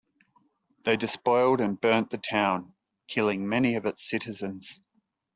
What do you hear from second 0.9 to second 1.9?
despoiled and